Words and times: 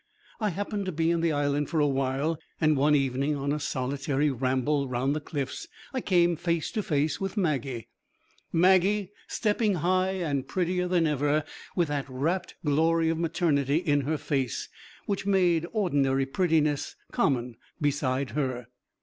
I 0.39 0.49
happened 0.49 0.87
to 0.87 0.91
be 0.91 1.11
in 1.11 1.21
the 1.21 1.31
Island 1.31 1.69
for 1.69 1.79
a 1.79 1.85
while, 1.85 2.39
and 2.59 2.75
one 2.75 2.95
evening 2.95 3.35
on 3.35 3.53
a 3.53 3.59
solitary 3.59 4.31
ramble 4.31 4.87
round 4.87 5.15
the 5.15 5.21
cliffs 5.21 5.67
I 5.93 6.01
came 6.01 6.35
face 6.35 6.71
to 6.71 6.81
face 6.81 7.21
with 7.21 7.37
Maggie, 7.37 7.87
Maggie 8.51 9.11
stepping 9.27 9.75
high, 9.75 10.13
and 10.13 10.47
prettier 10.47 10.87
than 10.87 11.05
ever 11.05 11.43
with 11.75 11.89
that 11.89 12.09
rapt 12.09 12.55
glory 12.65 13.09
of 13.09 13.19
maternity 13.19 13.77
in 13.77 14.01
her 14.01 14.17
face 14.17 14.69
which 15.05 15.27
made 15.27 15.67
ordinary 15.71 16.25
prettiness 16.25 16.95
common 17.11 17.57
beside 17.79 18.31
her. 18.31 18.65